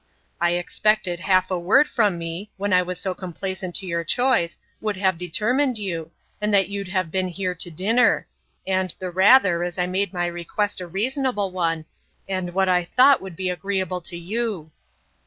—I 0.41 0.53
expected 0.55 1.19
half 1.19 1.51
a 1.51 1.59
word 1.59 1.87
from 1.87 2.17
me, 2.17 2.49
when 2.57 2.73
I 2.73 2.81
was 2.81 2.99
so 2.99 3.13
complaisant 3.13 3.75
to 3.75 3.85
your 3.85 4.03
choice, 4.03 4.57
would 4.81 4.97
have 4.97 5.19
determined 5.19 5.77
you, 5.77 6.09
and 6.41 6.51
that 6.51 6.69
you'd 6.69 6.87
have 6.87 7.11
been 7.11 7.27
here 7.27 7.53
to 7.53 7.69
dinner;—and 7.69 8.95
the 8.97 9.11
rather, 9.11 9.63
as 9.63 9.77
I 9.77 9.85
made 9.85 10.11
my 10.11 10.25
request 10.25 10.81
a 10.81 10.87
reasonable 10.87 11.51
one, 11.51 11.85
and 12.27 12.55
what 12.55 12.67
I 12.67 12.85
thought 12.85 13.21
would 13.21 13.35
be 13.35 13.51
agreeable 13.51 14.01
to 14.01 14.17
you. 14.17 14.71